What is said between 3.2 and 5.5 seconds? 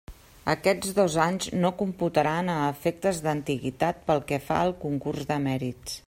d'antiguitat pel que fa al concurs de